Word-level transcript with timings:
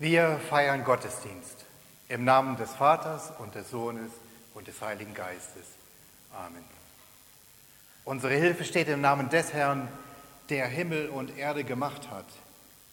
Wir 0.00 0.38
feiern 0.48 0.84
Gottesdienst 0.84 1.64
im 2.08 2.22
Namen 2.22 2.56
des 2.56 2.72
Vaters 2.72 3.32
und 3.38 3.56
des 3.56 3.68
Sohnes 3.68 4.12
und 4.54 4.68
des 4.68 4.80
Heiligen 4.80 5.12
Geistes. 5.12 5.66
Amen. 6.32 6.62
Unsere 8.04 8.34
Hilfe 8.34 8.64
steht 8.64 8.86
im 8.86 9.00
Namen 9.00 9.28
des 9.28 9.52
Herrn, 9.52 9.88
der 10.50 10.68
Himmel 10.68 11.08
und 11.08 11.36
Erde 11.36 11.64
gemacht 11.64 12.12
hat, 12.12 12.26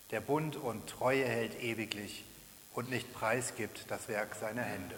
der 0.09 0.19
Bund 0.19 0.55
und 0.55 0.89
Treue 0.89 1.25
hält 1.25 1.61
ewiglich 1.61 2.25
und 2.73 2.89
nicht 2.89 3.13
preisgibt 3.13 3.85
das 3.89 4.07
Werk 4.07 4.33
seiner 4.33 4.63
Hände. 4.63 4.95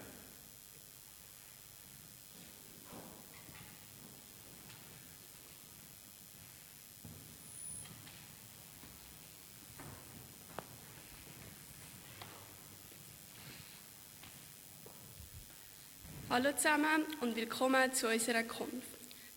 Hallo 16.40 16.54
zusammen 16.54 17.04
und 17.20 17.34
willkommen 17.34 17.92
zu 17.92 18.06
unserer 18.06 18.44
Konf. 18.44 18.84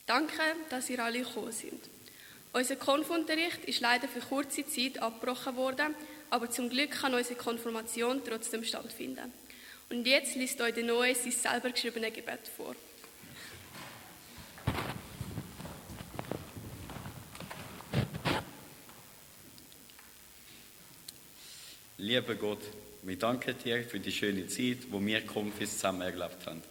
Danke, 0.05 0.39
dass 0.69 0.87
ihr 0.87 1.03
alle 1.03 1.23
gekommen 1.23 1.51
sind. 1.51 1.81
Unser 2.53 2.75
Konfunterricht 2.75 3.65
ist 3.65 3.81
leider 3.81 4.07
für 4.07 4.19
kurze 4.19 4.67
Zeit 4.67 4.99
abgebrochen 4.99 5.55
worden, 5.55 5.95
aber 6.29 6.51
zum 6.51 6.69
Glück 6.69 6.91
kann 6.91 7.15
unsere 7.15 7.39
Konfirmation 7.39 8.21
trotzdem 8.23 8.63
stattfinden. 8.63 9.33
Und 9.89 10.05
jetzt 10.05 10.35
liest 10.35 10.61
euch 10.61 10.75
der 10.75 10.83
Noe 10.83 11.15
sein 11.15 11.31
selber 11.31 11.71
geschriebene 11.71 12.11
Gebet 12.11 12.47
vor. 12.55 12.75
Lieber 21.97 22.35
Gott, 22.35 22.61
wir 23.01 23.17
danken 23.17 23.55
dir 23.57 23.83
für 23.85 23.99
die 23.99 24.11
schöne 24.11 24.45
Zeit, 24.45 24.91
wo 24.91 25.03
wir 25.03 25.25
Konfis 25.25 25.73
zusammen 25.73 26.01
erlebt 26.01 26.45
haben. 26.45 26.61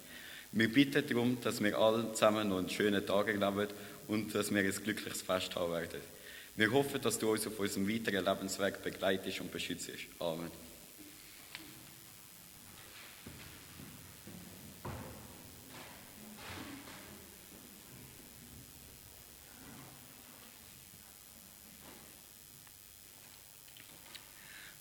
Wir 0.53 0.72
bitten 0.72 1.06
darum, 1.06 1.41
dass 1.41 1.62
wir 1.62 1.78
alle 1.78 2.12
zusammen 2.12 2.49
noch 2.49 2.59
einen 2.59 2.69
schönen 2.69 3.06
Tag 3.06 3.28
erleben 3.28 3.69
und 4.09 4.34
dass 4.34 4.53
wir 4.53 4.63
ein 4.63 4.71
glückliches 4.71 5.22
Fest 5.22 5.54
haben 5.54 5.72
werden. 5.72 6.01
Wir 6.57 6.72
hoffen, 6.72 7.01
dass 7.01 7.19
du 7.19 7.30
uns 7.30 7.47
auf 7.47 7.59
unserem 7.59 7.89
weiteren 7.89 8.24
Lebensweg 8.24 8.83
begleitest 8.83 9.41
und 9.41 9.53
beschützt. 9.53 9.91
Amen. 10.19 10.51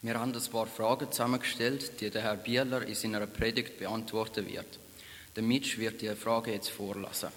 Wir 0.02 0.18
haben 0.18 0.34
ein 0.34 0.52
paar 0.52 0.66
Fragen 0.66 1.12
zusammengestellt, 1.12 2.02
die 2.02 2.10
der 2.10 2.24
Herr 2.24 2.38
Bieler 2.38 2.88
in 2.88 2.96
seiner 2.96 3.28
Predigt 3.28 3.78
beantworten 3.78 4.48
wird. 4.48 4.80
Der 5.36 5.44
Mitch 5.44 5.78
wird 5.78 6.02
die 6.02 6.10
Frage 6.16 6.52
jetzt 6.52 6.70
vorlassen. 6.70 7.30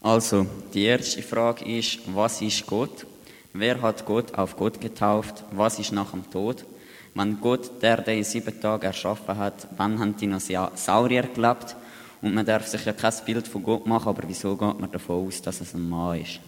Also, 0.00 0.46
die 0.74 0.84
erste 0.84 1.22
Frage 1.22 1.64
ist, 1.64 2.00
was 2.14 2.42
ist 2.42 2.66
Gott? 2.66 3.06
Wer 3.54 3.80
hat 3.80 4.04
Gott 4.04 4.34
auf 4.34 4.54
Gott 4.54 4.78
getauft? 4.78 5.42
Was 5.52 5.78
ist 5.78 5.92
nach 5.92 6.10
dem 6.10 6.30
Tod? 6.30 6.66
Wenn 7.14 7.40
Gott, 7.40 7.80
der 7.80 8.02
den 8.02 8.18
in 8.18 8.24
sieben 8.24 8.60
Tagen 8.60 8.84
erschaffen 8.84 9.38
hat, 9.38 9.66
wann 9.76 9.98
haben 9.98 10.16
Dinosaurier 10.16 11.22
gelebt? 11.22 11.74
Und 12.20 12.34
man 12.34 12.44
darf 12.44 12.66
sich 12.66 12.84
ja 12.84 12.92
kein 12.92 13.14
Bild 13.24 13.48
von 13.48 13.62
Gott 13.62 13.86
machen, 13.86 14.08
aber 14.08 14.24
wieso 14.26 14.56
geht 14.56 14.78
man 14.78 14.90
davon 14.90 15.26
aus, 15.26 15.40
dass 15.40 15.60
es 15.60 15.72
ein 15.72 15.88
Mann 15.88 16.20
ist? 16.20 16.40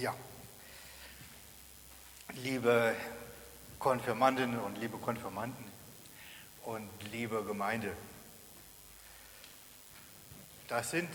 Ja. 0.00 0.14
Liebe 2.34 2.94
Konfirmandinnen 3.80 4.60
und 4.60 4.78
liebe 4.78 4.96
Konfirmanden 4.96 5.64
und 6.64 6.88
liebe 7.10 7.42
Gemeinde, 7.42 7.92
das 10.68 10.90
sind 10.90 11.10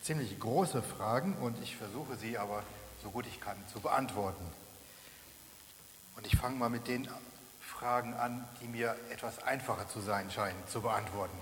ziemlich 0.00 0.38
große 0.38 0.80
Fragen 0.80 1.34
und 1.38 1.60
ich 1.60 1.76
versuche 1.76 2.14
sie 2.16 2.38
aber 2.38 2.62
so 3.02 3.10
gut 3.10 3.26
ich 3.26 3.40
kann 3.40 3.56
zu 3.72 3.80
beantworten. 3.80 4.46
Und 6.14 6.24
ich 6.24 6.36
fange 6.36 6.56
mal 6.56 6.70
mit 6.70 6.86
den 6.86 7.08
Fragen 7.60 8.14
an, 8.14 8.46
die 8.60 8.68
mir 8.68 8.94
etwas 9.10 9.42
einfacher 9.42 9.88
zu 9.88 10.00
sein 10.00 10.30
scheinen 10.30 10.68
zu 10.68 10.82
beantworten. 10.82 11.36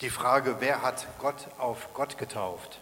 Die 0.00 0.10
Frage, 0.10 0.60
wer 0.60 0.80
hat 0.80 1.06
Gott 1.18 1.48
auf 1.58 1.92
Gott 1.92 2.16
getauft? 2.16 2.80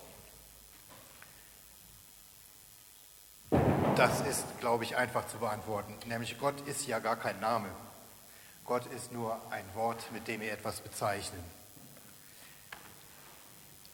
Das 3.97 4.23
ist, 4.23 4.45
glaube 4.59 4.83
ich, 4.83 4.97
einfach 4.97 5.29
zu 5.29 5.39
beantworten. 5.39 5.95
Nämlich 6.07 6.37
Gott 6.41 6.61
ist 6.67 6.85
ja 6.89 6.99
gar 6.99 7.15
kein 7.15 7.39
Name. 7.39 7.69
Gott 8.65 8.87
ist 8.87 9.13
nur 9.13 9.41
ein 9.51 9.65
Wort, 9.75 10.11
mit 10.11 10.27
dem 10.27 10.41
wir 10.41 10.53
etwas 10.53 10.81
bezeichnen. 10.81 11.45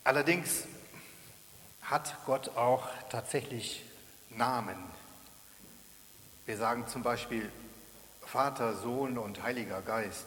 Allerdings 0.03 0.65
hat 1.83 2.17
Gott 2.25 2.57
auch 2.57 2.89
tatsächlich 3.11 3.85
Namen. 4.31 4.79
Wir 6.47 6.57
sagen 6.57 6.89
zum 6.89 7.03
Beispiel 7.03 7.53
Vater, 8.23 8.77
Sohn 8.77 9.19
und 9.19 9.43
Heiliger 9.43 9.83
Geist. 9.83 10.25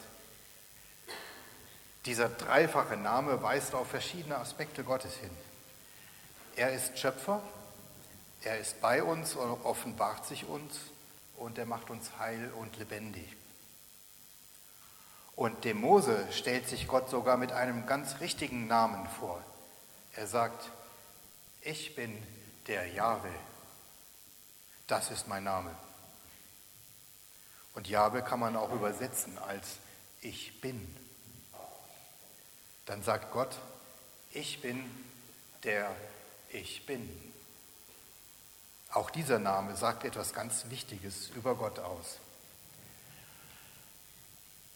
Dieser 2.05 2.29
dreifache 2.29 2.95
Name 2.95 3.41
weist 3.41 3.73
auf 3.73 3.87
verschiedene 3.87 4.37
Aspekte 4.37 4.83
Gottes 4.83 5.15
hin. 5.15 5.31
Er 6.57 6.73
ist 6.73 6.99
Schöpfer, 6.99 7.41
er 8.43 8.59
ist 8.59 8.81
bei 8.81 9.03
uns 9.03 9.35
und 9.35 9.63
offenbart 9.63 10.25
sich 10.25 10.45
uns 10.45 10.75
und 11.37 11.57
er 11.57 11.65
macht 11.65 11.89
uns 11.89 12.17
heil 12.19 12.51
und 12.53 12.77
lebendig. 12.77 13.27
Und 15.35 15.63
dem 15.63 15.81
Mose 15.81 16.27
stellt 16.31 16.67
sich 16.67 16.87
Gott 16.87 17.09
sogar 17.09 17.37
mit 17.37 17.51
einem 17.51 17.85
ganz 17.85 18.19
richtigen 18.19 18.67
Namen 18.67 19.07
vor. 19.19 19.43
Er 20.15 20.27
sagt, 20.27 20.69
ich 21.61 21.95
bin 21.95 22.21
der 22.67 22.87
Jahwe. 22.87 23.29
Das 24.87 25.09
ist 25.09 25.27
mein 25.27 25.43
Name. 25.43 25.73
Und 27.73 27.87
Jahwe 27.87 28.21
kann 28.21 28.39
man 28.39 28.55
auch 28.55 28.71
übersetzen 28.71 29.37
als 29.39 29.77
ich 30.21 30.61
bin. 30.61 30.95
Dann 32.85 33.01
sagt 33.01 33.31
Gott, 33.31 33.57
ich 34.31 34.61
bin 34.61 34.83
der 35.63 35.95
ich 36.49 36.85
bin. 36.85 37.32
Auch 38.93 39.09
dieser 39.09 39.39
Name 39.39 39.75
sagt 39.75 40.03
etwas 40.03 40.33
ganz 40.33 40.65
Wichtiges 40.69 41.29
über 41.29 41.55
Gott 41.55 41.79
aus. 41.79 42.19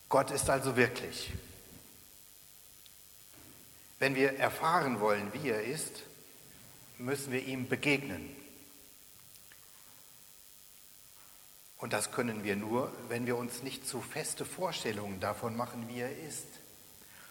Gott 0.09 0.31
ist 0.31 0.49
also 0.49 0.75
wirklich. 0.75 1.31
Wenn 3.99 4.15
wir 4.15 4.39
erfahren 4.39 4.99
wollen, 4.99 5.31
wie 5.33 5.49
er 5.49 5.63
ist, 5.63 6.01
müssen 6.97 7.31
wir 7.31 7.45
ihm 7.45 7.69
begegnen. 7.69 8.35
Und 11.77 11.93
das 11.93 12.11
können 12.11 12.43
wir 12.43 12.55
nur, 12.55 12.91
wenn 13.09 13.27
wir 13.27 13.37
uns 13.37 13.61
nicht 13.61 13.87
zu 13.87 14.01
feste 14.01 14.45
Vorstellungen 14.45 15.19
davon 15.19 15.55
machen, 15.55 15.87
wie 15.89 15.99
er 15.99 16.17
ist. 16.27 16.47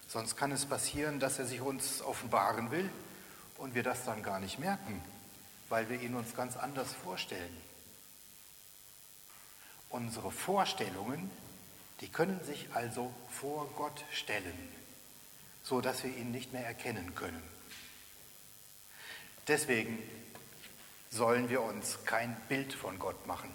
Sonst 0.06 0.36
kann 0.36 0.52
es 0.52 0.66
passieren, 0.66 1.18
dass 1.18 1.40
er 1.40 1.46
sich 1.46 1.60
uns 1.60 2.00
offenbaren 2.00 2.70
will 2.70 2.88
und 3.58 3.74
wir 3.74 3.82
das 3.82 4.04
dann 4.04 4.22
gar 4.22 4.38
nicht 4.38 4.60
merken 4.60 5.02
weil 5.68 5.88
wir 5.88 6.00
ihn 6.00 6.14
uns 6.14 6.34
ganz 6.34 6.56
anders 6.56 6.92
vorstellen. 6.92 7.56
Unsere 9.90 10.30
Vorstellungen, 10.30 11.30
die 12.00 12.08
können 12.08 12.42
sich 12.44 12.68
also 12.74 13.12
vor 13.30 13.68
Gott 13.76 14.04
stellen, 14.12 14.68
so 15.62 15.80
dass 15.80 16.02
wir 16.04 16.14
ihn 16.16 16.30
nicht 16.30 16.52
mehr 16.52 16.66
erkennen 16.66 17.14
können. 17.14 17.42
Deswegen 19.48 20.02
sollen 21.10 21.48
wir 21.48 21.62
uns 21.62 21.98
kein 22.04 22.36
Bild 22.48 22.72
von 22.72 22.98
Gott 22.98 23.26
machen. 23.26 23.50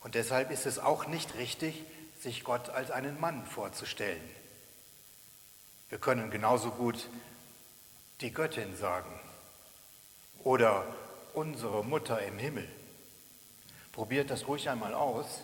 Und 0.00 0.16
deshalb 0.16 0.50
ist 0.50 0.66
es 0.66 0.78
auch 0.78 1.06
nicht 1.06 1.34
richtig, 1.36 1.82
sich 2.20 2.44
Gott 2.44 2.68
als 2.68 2.90
einen 2.90 3.18
Mann 3.20 3.46
vorzustellen. 3.46 4.22
Wir 5.88 5.98
können 5.98 6.30
genauso 6.30 6.70
gut 6.70 7.08
die 8.20 8.32
Göttin 8.32 8.76
sagen 8.76 9.20
oder 10.44 10.86
unsere 11.32 11.82
Mutter 11.82 12.22
im 12.22 12.38
Himmel. 12.38 12.68
Probiert 13.92 14.30
das 14.30 14.46
ruhig 14.46 14.68
einmal 14.68 14.94
aus. 14.94 15.40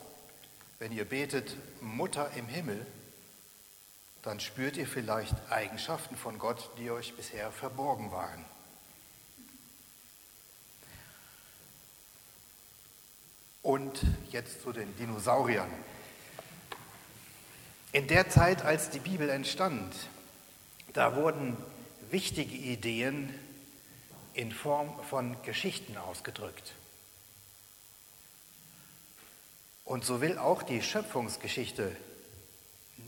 Wenn 0.78 0.92
ihr 0.92 1.04
betet 1.04 1.56
Mutter 1.80 2.30
im 2.36 2.46
Himmel, 2.46 2.86
dann 4.22 4.38
spürt 4.38 4.76
ihr 4.76 4.86
vielleicht 4.86 5.34
Eigenschaften 5.50 6.16
von 6.16 6.38
Gott, 6.38 6.70
die 6.78 6.90
euch 6.90 7.14
bisher 7.14 7.50
verborgen 7.50 8.12
waren. 8.12 8.44
Und 13.62 14.02
jetzt 14.30 14.62
zu 14.62 14.72
den 14.72 14.94
Dinosauriern. 14.96 15.70
In 17.92 18.06
der 18.06 18.30
Zeit, 18.30 18.64
als 18.64 18.90
die 18.90 19.00
Bibel 19.00 19.28
entstand, 19.28 19.94
da 20.92 21.16
wurden 21.16 21.56
wichtige 22.10 22.54
Ideen 22.54 23.34
in 24.40 24.52
Form 24.52 24.98
von 25.04 25.36
Geschichten 25.42 25.98
ausgedrückt. 25.98 26.72
Und 29.84 30.02
so 30.04 30.22
will 30.22 30.38
auch 30.38 30.62
die 30.62 30.80
Schöpfungsgeschichte 30.80 31.94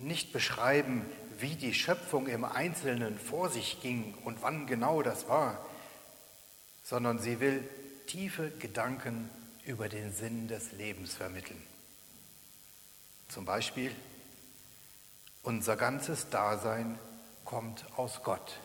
nicht 0.02 0.32
beschreiben, 0.34 1.06
wie 1.38 1.56
die 1.56 1.72
Schöpfung 1.72 2.26
im 2.26 2.44
Einzelnen 2.44 3.18
vor 3.18 3.48
sich 3.48 3.80
ging 3.80 4.14
und 4.24 4.42
wann 4.42 4.66
genau 4.66 5.02
das 5.02 5.26
war, 5.26 5.64
sondern 6.84 7.18
sie 7.18 7.40
will 7.40 7.66
tiefe 8.06 8.50
Gedanken 8.50 9.30
über 9.64 9.88
den 9.88 10.12
Sinn 10.12 10.48
des 10.48 10.72
Lebens 10.72 11.14
vermitteln. 11.14 11.62
Zum 13.28 13.46
Beispiel, 13.46 13.94
unser 15.42 15.76
ganzes 15.76 16.28
Dasein 16.28 16.98
kommt 17.46 17.86
aus 17.96 18.22
Gott. 18.22 18.58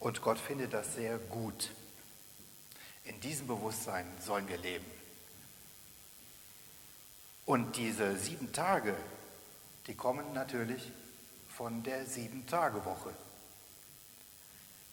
Und 0.00 0.22
Gott 0.22 0.38
findet 0.38 0.72
das 0.72 0.94
sehr 0.94 1.18
gut. 1.18 1.70
In 3.04 3.20
diesem 3.20 3.46
Bewusstsein 3.46 4.06
sollen 4.20 4.48
wir 4.48 4.58
leben. 4.58 4.86
Und 7.44 7.76
diese 7.76 8.16
sieben 8.16 8.52
Tage, 8.52 8.94
die 9.86 9.94
kommen 9.94 10.32
natürlich 10.32 10.90
von 11.48 11.82
der 11.82 12.06
Sieben-Tage-Woche. 12.06 13.12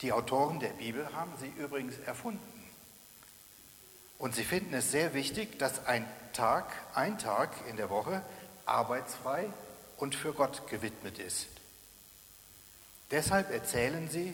Die 0.01 0.11
Autoren 0.11 0.59
der 0.59 0.69
Bibel 0.69 1.13
haben 1.13 1.31
sie 1.39 1.47
übrigens 1.61 1.97
erfunden. 1.99 2.41
Und 4.17 4.35
sie 4.35 4.43
finden 4.43 4.73
es 4.73 4.91
sehr 4.91 5.13
wichtig, 5.13 5.59
dass 5.59 5.85
ein 5.85 6.05
Tag, 6.33 6.73
ein 6.95 7.17
Tag 7.17 7.51
in 7.69 7.77
der 7.77 7.89
Woche 7.89 8.21
arbeitsfrei 8.65 9.49
und 9.97 10.15
für 10.15 10.33
Gott 10.33 10.67
gewidmet 10.67 11.19
ist. 11.19 11.47
Deshalb 13.11 13.51
erzählen 13.51 14.09
sie 14.09 14.33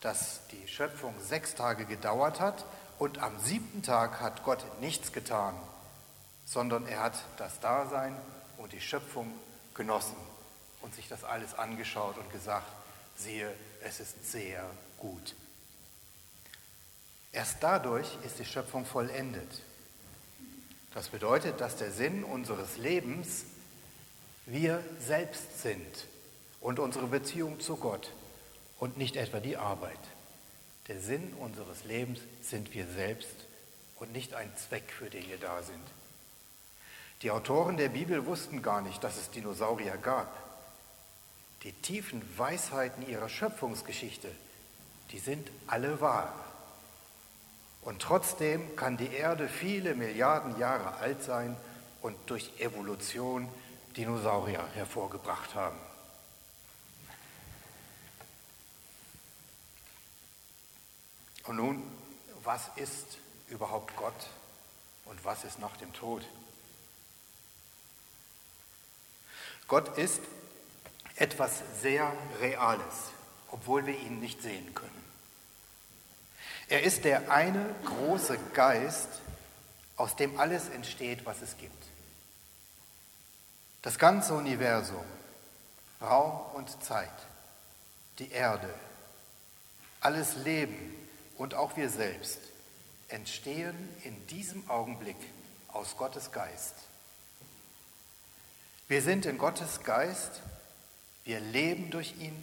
dass 0.00 0.40
die 0.50 0.68
Schöpfung 0.68 1.14
sechs 1.20 1.54
Tage 1.54 1.84
gedauert 1.84 2.40
hat 2.40 2.64
und 2.98 3.18
am 3.18 3.38
siebten 3.40 3.82
Tag 3.82 4.20
hat 4.20 4.42
Gott 4.44 4.64
nichts 4.80 5.12
getan, 5.12 5.54
sondern 6.44 6.86
er 6.86 7.00
hat 7.00 7.14
das 7.36 7.60
Dasein 7.60 8.16
und 8.58 8.72
die 8.72 8.80
Schöpfung 8.80 9.32
genossen 9.74 10.16
und 10.80 10.94
sich 10.94 11.08
das 11.08 11.24
alles 11.24 11.54
angeschaut 11.54 12.16
und 12.18 12.30
gesagt, 12.32 12.66
siehe, 13.16 13.52
es 13.82 14.00
ist 14.00 14.30
sehr 14.30 14.64
gut. 14.98 15.34
Erst 17.32 17.62
dadurch 17.62 18.08
ist 18.24 18.38
die 18.38 18.44
Schöpfung 18.44 18.84
vollendet. 18.84 19.62
Das 20.94 21.08
bedeutet, 21.08 21.60
dass 21.60 21.76
der 21.76 21.92
Sinn 21.92 22.24
unseres 22.24 22.76
Lebens 22.76 23.44
wir 24.46 24.82
selbst 24.98 25.62
sind 25.62 26.06
und 26.60 26.80
unsere 26.80 27.06
Beziehung 27.06 27.60
zu 27.60 27.76
Gott 27.76 28.10
und 28.80 28.96
nicht 28.96 29.14
etwa 29.14 29.38
die 29.38 29.56
Arbeit. 29.56 29.98
Der 30.88 30.98
Sinn 30.98 31.34
unseres 31.38 31.84
Lebens 31.84 32.18
sind 32.42 32.74
wir 32.74 32.86
selbst 32.86 33.46
und 33.96 34.12
nicht 34.12 34.34
ein 34.34 34.50
Zweck, 34.56 34.90
für 34.90 35.08
den 35.08 35.28
wir 35.28 35.38
da 35.38 35.62
sind. 35.62 35.86
Die 37.22 37.30
Autoren 37.30 37.76
der 37.76 37.90
Bibel 37.90 38.24
wussten 38.26 38.62
gar 38.62 38.80
nicht, 38.80 39.04
dass 39.04 39.18
es 39.18 39.30
Dinosaurier 39.30 39.98
gab. 39.98 40.34
Die 41.62 41.72
tiefen 41.72 42.22
Weisheiten 42.38 43.06
ihrer 43.06 43.28
Schöpfungsgeschichte, 43.28 44.30
die 45.12 45.18
sind 45.18 45.50
alle 45.66 46.00
wahr. 46.00 46.32
Und 47.82 48.00
trotzdem 48.00 48.74
kann 48.76 48.96
die 48.96 49.12
Erde 49.12 49.48
viele 49.48 49.94
Milliarden 49.94 50.58
Jahre 50.58 50.96
alt 50.96 51.22
sein 51.22 51.56
und 52.00 52.16
durch 52.26 52.50
Evolution 52.58 53.46
Dinosaurier 53.96 54.66
hervorgebracht 54.74 55.54
haben. 55.54 55.89
Und 61.44 61.56
nun, 61.56 61.82
was 62.44 62.70
ist 62.76 63.18
überhaupt 63.48 63.96
Gott 63.96 64.30
und 65.04 65.24
was 65.24 65.44
ist 65.44 65.58
nach 65.58 65.76
dem 65.76 65.92
Tod? 65.92 66.24
Gott 69.68 69.96
ist 69.98 70.20
etwas 71.16 71.62
sehr 71.80 72.12
Reales, 72.40 73.10
obwohl 73.50 73.86
wir 73.86 73.98
ihn 73.98 74.20
nicht 74.20 74.42
sehen 74.42 74.74
können. 74.74 75.04
Er 76.68 76.82
ist 76.82 77.04
der 77.04 77.30
eine 77.30 77.74
große 77.84 78.38
Geist, 78.54 79.08
aus 79.96 80.16
dem 80.16 80.40
alles 80.40 80.68
entsteht, 80.68 81.26
was 81.26 81.42
es 81.42 81.56
gibt. 81.58 81.84
Das 83.82 83.98
ganze 83.98 84.34
Universum, 84.34 85.04
Raum 86.00 86.40
und 86.54 86.82
Zeit, 86.82 87.10
die 88.18 88.30
Erde, 88.30 88.72
alles 90.00 90.36
Leben 90.36 90.99
und 91.40 91.54
auch 91.54 91.74
wir 91.78 91.88
selbst 91.88 92.38
entstehen 93.08 93.88
in 94.04 94.26
diesem 94.26 94.68
Augenblick 94.68 95.16
aus 95.68 95.96
Gottes 95.96 96.32
Geist. 96.32 96.74
Wir 98.88 99.00
sind 99.00 99.24
in 99.24 99.38
Gottes 99.38 99.82
Geist, 99.82 100.42
wir 101.24 101.40
leben 101.40 101.88
durch 101.88 102.14
ihn 102.18 102.36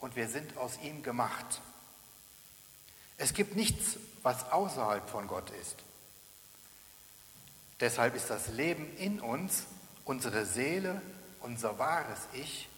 und 0.00 0.16
wir 0.16 0.28
sind 0.28 0.56
aus 0.56 0.80
ihm 0.82 1.04
gemacht. 1.04 1.62
Es 3.18 3.34
gibt 3.34 3.54
nichts, 3.54 3.98
was 4.24 4.50
außerhalb 4.50 5.08
von 5.08 5.28
Gott 5.28 5.50
ist. 5.50 5.76
Deshalb 7.78 8.16
ist 8.16 8.30
das 8.30 8.48
Leben 8.48 8.96
in 8.96 9.20
uns, 9.20 9.66
unsere 10.04 10.44
Seele, 10.44 11.00
unser 11.38 11.78
wahres 11.78 12.26
Ich, 12.32 12.68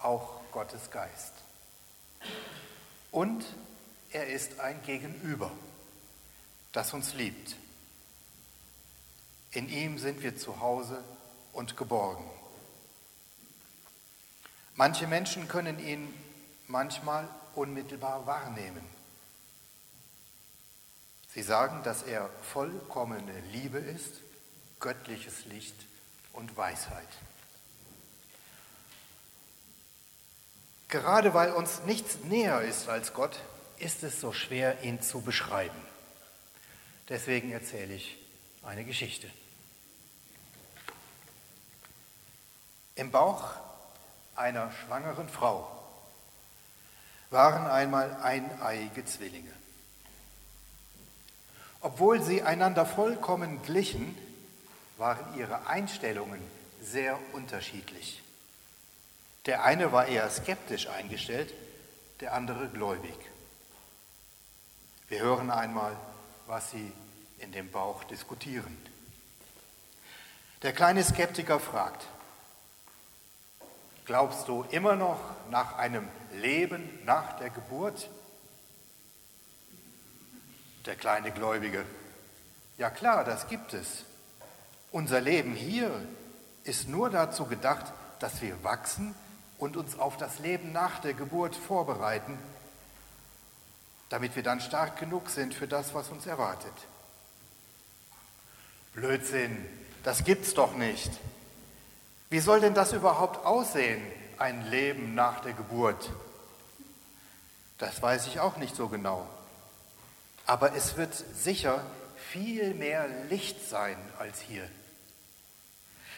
auch 0.00 0.40
Gottes 0.50 0.90
Geist. 0.90 1.32
Und 3.12 3.44
er 4.16 4.28
ist 4.28 4.60
ein 4.60 4.82
Gegenüber, 4.82 5.50
das 6.72 6.94
uns 6.94 7.12
liebt. 7.12 7.54
In 9.50 9.68
ihm 9.68 9.98
sind 9.98 10.22
wir 10.22 10.38
zu 10.38 10.60
Hause 10.60 11.04
und 11.52 11.76
geborgen. 11.76 12.24
Manche 14.74 15.06
Menschen 15.06 15.48
können 15.48 15.78
ihn 15.78 16.14
manchmal 16.66 17.28
unmittelbar 17.54 18.26
wahrnehmen. 18.26 18.84
Sie 21.34 21.42
sagen, 21.42 21.82
dass 21.82 22.02
er 22.02 22.30
vollkommene 22.54 23.38
Liebe 23.52 23.78
ist, 23.78 24.22
göttliches 24.80 25.44
Licht 25.44 25.76
und 26.32 26.56
Weisheit. 26.56 27.08
Gerade 30.88 31.34
weil 31.34 31.52
uns 31.52 31.82
nichts 31.82 32.20
näher 32.24 32.62
ist 32.62 32.88
als 32.88 33.12
Gott, 33.12 33.38
ist 33.78 34.02
es 34.02 34.20
so 34.20 34.32
schwer, 34.32 34.82
ihn 34.82 35.02
zu 35.02 35.20
beschreiben. 35.20 35.80
Deswegen 37.08 37.52
erzähle 37.52 37.94
ich 37.94 38.16
eine 38.62 38.84
Geschichte. 38.84 39.30
Im 42.94 43.10
Bauch 43.10 43.50
einer 44.34 44.72
schwangeren 44.72 45.28
Frau 45.28 45.70
waren 47.30 47.66
einmal 47.66 48.16
eineiige 48.22 49.04
Zwillinge. 49.04 49.52
Obwohl 51.80 52.22
sie 52.22 52.42
einander 52.42 52.86
vollkommen 52.86 53.62
glichen, 53.62 54.16
waren 54.96 55.38
ihre 55.38 55.66
Einstellungen 55.66 56.40
sehr 56.80 57.18
unterschiedlich. 57.32 58.22
Der 59.44 59.64
eine 59.64 59.92
war 59.92 60.06
eher 60.06 60.28
skeptisch 60.30 60.88
eingestellt, 60.88 61.52
der 62.20 62.32
andere 62.32 62.68
gläubig. 62.68 63.14
Wir 65.08 65.20
hören 65.20 65.50
einmal, 65.50 65.96
was 66.48 66.72
sie 66.72 66.92
in 67.38 67.52
dem 67.52 67.70
Bauch 67.70 68.02
diskutieren. 68.04 68.76
Der 70.62 70.72
kleine 70.72 71.04
Skeptiker 71.04 71.60
fragt, 71.60 72.06
glaubst 74.04 74.48
du 74.48 74.64
immer 74.70 74.96
noch 74.96 75.20
nach 75.48 75.76
einem 75.76 76.08
Leben 76.32 76.88
nach 77.04 77.38
der 77.38 77.50
Geburt? 77.50 78.10
Der 80.86 80.96
kleine 80.96 81.30
Gläubige, 81.30 81.84
ja 82.76 82.90
klar, 82.90 83.22
das 83.22 83.46
gibt 83.46 83.74
es. 83.74 84.04
Unser 84.90 85.20
Leben 85.20 85.54
hier 85.54 85.90
ist 86.64 86.88
nur 86.88 87.10
dazu 87.10 87.44
gedacht, 87.46 87.92
dass 88.18 88.42
wir 88.42 88.64
wachsen 88.64 89.14
und 89.58 89.76
uns 89.76 89.96
auf 90.00 90.16
das 90.16 90.40
Leben 90.40 90.72
nach 90.72 90.98
der 90.98 91.14
Geburt 91.14 91.54
vorbereiten, 91.54 92.36
damit 94.08 94.36
wir 94.36 94.42
dann 94.42 94.60
stark 94.60 94.98
genug 94.98 95.30
sind 95.30 95.54
für 95.54 95.66
das, 95.66 95.94
was 95.94 96.08
uns 96.08 96.26
erwartet. 96.26 96.72
Blödsinn, 98.94 99.64
das 100.04 100.24
gibt's 100.24 100.54
doch 100.54 100.74
nicht. 100.74 101.10
Wie 102.30 102.40
soll 102.40 102.60
denn 102.60 102.74
das 102.74 102.92
überhaupt 102.92 103.44
aussehen, 103.44 104.02
ein 104.38 104.68
Leben 104.70 105.14
nach 105.14 105.40
der 105.40 105.52
Geburt? 105.52 106.10
Das 107.78 108.00
weiß 108.00 108.26
ich 108.26 108.40
auch 108.40 108.56
nicht 108.56 108.74
so 108.74 108.88
genau. 108.88 109.28
Aber 110.46 110.74
es 110.74 110.96
wird 110.96 111.14
sicher 111.14 111.84
viel 112.16 112.74
mehr 112.74 113.08
Licht 113.28 113.68
sein 113.68 113.98
als 114.18 114.40
hier. 114.40 114.68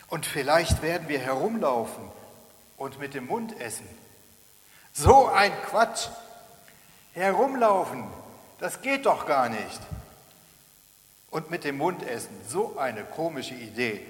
Und 0.08 0.24
vielleicht 0.24 0.82
werden 0.82 1.08
wir 1.08 1.18
herumlaufen 1.18 2.10
und 2.76 2.98
mit 2.98 3.14
dem 3.14 3.26
Mund 3.26 3.60
essen. 3.60 3.88
So 4.92 5.26
ein 5.26 5.52
Quatsch. 5.62 6.08
Herumlaufen, 7.18 8.04
das 8.58 8.82
geht 8.82 9.06
doch 9.06 9.26
gar 9.26 9.48
nicht. 9.48 9.80
Und 11.30 11.50
mit 11.50 11.64
dem 11.64 11.76
Mund 11.76 12.02
essen, 12.02 12.34
so 12.48 12.78
eine 12.78 13.04
komische 13.04 13.54
Idee. 13.54 14.04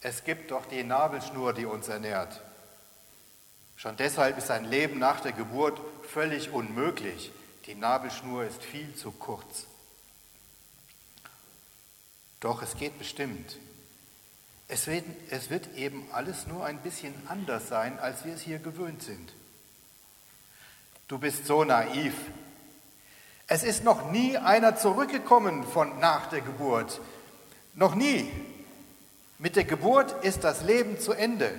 Es 0.00 0.24
gibt 0.24 0.50
doch 0.50 0.64
die 0.66 0.82
Nabelschnur, 0.82 1.52
die 1.52 1.66
uns 1.66 1.88
ernährt. 1.88 2.40
Schon 3.76 3.96
deshalb 3.96 4.38
ist 4.38 4.50
ein 4.50 4.64
Leben 4.64 4.98
nach 4.98 5.20
der 5.20 5.32
Geburt 5.32 5.80
völlig 6.08 6.50
unmöglich. 6.50 7.32
Die 7.66 7.74
Nabelschnur 7.74 8.44
ist 8.44 8.62
viel 8.62 8.94
zu 8.94 9.10
kurz. 9.12 9.66
Doch 12.40 12.62
es 12.62 12.76
geht 12.76 12.98
bestimmt. 12.98 13.58
Es 14.68 14.86
wird, 14.86 15.04
es 15.30 15.50
wird 15.50 15.74
eben 15.76 16.06
alles 16.12 16.46
nur 16.46 16.64
ein 16.64 16.78
bisschen 16.78 17.14
anders 17.28 17.68
sein, 17.68 17.98
als 17.98 18.24
wir 18.24 18.34
es 18.34 18.40
hier 18.40 18.58
gewöhnt 18.58 19.02
sind. 19.02 19.32
Du 21.10 21.18
bist 21.18 21.44
so 21.44 21.64
naiv. 21.64 22.14
Es 23.48 23.64
ist 23.64 23.82
noch 23.82 24.12
nie 24.12 24.38
einer 24.38 24.76
zurückgekommen 24.76 25.66
von 25.66 25.98
nach 25.98 26.28
der 26.28 26.40
Geburt. 26.40 27.00
Noch 27.74 27.96
nie. 27.96 28.30
Mit 29.36 29.56
der 29.56 29.64
Geburt 29.64 30.22
ist 30.22 30.44
das 30.44 30.62
Leben 30.62 31.00
zu 31.00 31.12
Ende. 31.12 31.52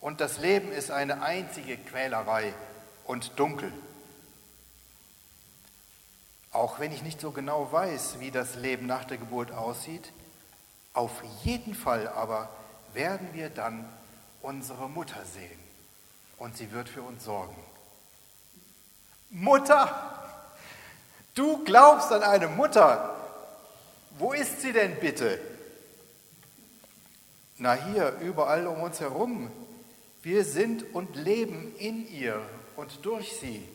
Und 0.00 0.22
das 0.22 0.38
Leben 0.38 0.72
ist 0.72 0.90
eine 0.90 1.20
einzige 1.20 1.76
Quälerei 1.76 2.54
und 3.04 3.38
dunkel. 3.38 3.70
Auch 6.50 6.80
wenn 6.80 6.92
ich 6.92 7.02
nicht 7.02 7.20
so 7.20 7.32
genau 7.32 7.70
weiß, 7.70 8.20
wie 8.20 8.30
das 8.30 8.54
Leben 8.54 8.86
nach 8.86 9.04
der 9.04 9.18
Geburt 9.18 9.52
aussieht, 9.52 10.14
auf 10.94 11.12
jeden 11.44 11.74
Fall 11.74 12.08
aber 12.08 12.48
werden 12.94 13.28
wir 13.34 13.50
dann 13.50 13.86
unsere 14.40 14.88
Mutter 14.88 15.22
sehen 15.26 15.60
und 16.38 16.56
sie 16.56 16.72
wird 16.72 16.88
für 16.88 17.02
uns 17.02 17.22
sorgen. 17.22 17.75
Mutter, 19.30 20.38
du 21.34 21.64
glaubst 21.64 22.12
an 22.12 22.22
eine 22.22 22.48
Mutter. 22.48 23.14
Wo 24.18 24.32
ist 24.32 24.60
sie 24.62 24.72
denn 24.72 24.98
bitte? 24.98 25.40
Na 27.58 27.74
hier, 27.74 28.16
überall 28.20 28.66
um 28.66 28.82
uns 28.82 29.00
herum. 29.00 29.50
Wir 30.22 30.44
sind 30.44 30.94
und 30.94 31.16
leben 31.16 31.74
in 31.78 32.10
ihr 32.10 32.40
und 32.76 33.04
durch 33.04 33.38
sie. 33.38 33.66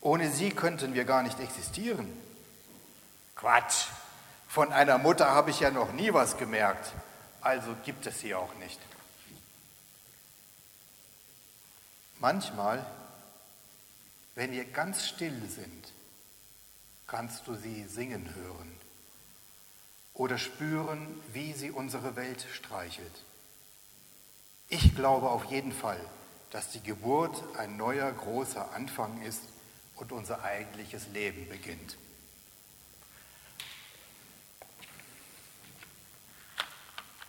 Ohne 0.00 0.30
sie 0.30 0.50
könnten 0.50 0.94
wir 0.94 1.04
gar 1.04 1.22
nicht 1.22 1.40
existieren. 1.40 2.06
Quatsch, 3.34 3.86
von 4.48 4.72
einer 4.72 4.98
Mutter 4.98 5.30
habe 5.30 5.50
ich 5.50 5.60
ja 5.60 5.70
noch 5.70 5.92
nie 5.92 6.12
was 6.12 6.36
gemerkt, 6.36 6.92
also 7.40 7.74
gibt 7.84 8.06
es 8.06 8.20
sie 8.20 8.34
auch 8.34 8.54
nicht. 8.54 8.78
Manchmal, 12.20 12.86
wenn 14.34 14.52
wir 14.52 14.64
ganz 14.64 15.06
still 15.06 15.48
sind, 15.48 15.92
kannst 17.06 17.46
du 17.46 17.54
sie 17.54 17.84
singen 17.84 18.34
hören 18.34 18.80
oder 20.14 20.38
spüren, 20.38 21.20
wie 21.32 21.52
sie 21.52 21.70
unsere 21.70 22.16
Welt 22.16 22.46
streichelt. 22.52 23.24
Ich 24.68 24.94
glaube 24.94 25.30
auf 25.30 25.44
jeden 25.46 25.72
Fall, 25.72 26.00
dass 26.50 26.70
die 26.70 26.82
Geburt 26.82 27.42
ein 27.58 27.76
neuer 27.76 28.10
großer 28.10 28.72
Anfang 28.74 29.22
ist 29.22 29.42
und 29.96 30.12
unser 30.12 30.42
eigentliches 30.42 31.08
Leben 31.08 31.48
beginnt. 31.48 31.96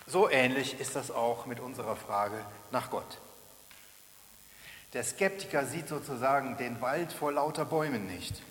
So 0.07 0.29
ähnlich 0.29 0.79
ist 0.79 0.95
das 0.95 1.09
auch 1.09 1.47
mit 1.47 1.59
unserer 1.59 1.95
Frage 1.95 2.45
nach 2.71 2.91
Gott. 2.91 3.19
Der 4.95 5.03
Skeptiker 5.03 5.65
sieht 5.65 5.89
sozusagen 5.89 6.55
den 6.55 6.79
Wald 6.79 7.11
vor 7.11 7.33
lauter 7.33 7.65
Bäumen 7.65 8.07
nicht. 8.07 8.41